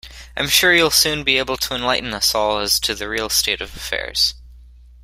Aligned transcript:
I'm 0.35 0.47
sure 0.49 0.73
you'll 0.73 0.89
soon 0.89 1.23
be 1.23 1.37
able 1.37 1.57
to 1.57 1.75
enlighten 1.75 2.11
us 2.15 2.33
all 2.33 2.57
as 2.57 2.79
to 2.79 2.95
the 2.95 3.07
real 3.07 3.29
state 3.29 3.61
of 3.61 3.75
affairs. 3.75 4.33